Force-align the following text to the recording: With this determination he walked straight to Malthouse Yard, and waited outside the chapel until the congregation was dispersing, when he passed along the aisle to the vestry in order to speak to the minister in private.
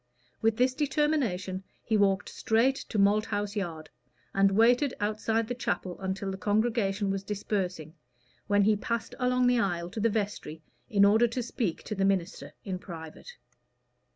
With 0.41 0.57
this 0.57 0.73
determination 0.73 1.63
he 1.83 1.95
walked 1.95 2.27
straight 2.27 2.75
to 2.89 2.97
Malthouse 2.97 3.55
Yard, 3.55 3.91
and 4.33 4.51
waited 4.53 4.95
outside 4.99 5.47
the 5.47 5.53
chapel 5.53 5.99
until 5.99 6.31
the 6.31 6.39
congregation 6.39 7.11
was 7.11 7.21
dispersing, 7.23 7.93
when 8.47 8.63
he 8.63 8.75
passed 8.75 9.13
along 9.19 9.45
the 9.45 9.59
aisle 9.59 9.91
to 9.91 9.99
the 9.99 10.09
vestry 10.09 10.63
in 10.89 11.05
order 11.05 11.27
to 11.27 11.43
speak 11.43 11.83
to 11.83 11.93
the 11.93 12.03
minister 12.03 12.53
in 12.65 12.79
private. 12.79 13.37